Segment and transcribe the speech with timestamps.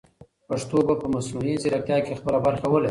[0.47, 2.79] پښتو به په مصنوعي ځیرکتیا کې خپله برخه ولري.